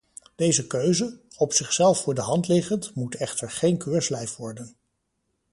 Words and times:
Deze 0.35 0.67
keuze, 0.67 1.19
op 1.37 1.53
zichzelf 1.53 2.01
voor 2.01 2.13
de 2.13 2.21
hand 2.21 2.47
liggend, 2.47 2.95
moet 2.95 3.15
echter 3.15 3.51
geen 3.51 3.77
keurslijf 3.77 4.35
worden. 4.35 4.75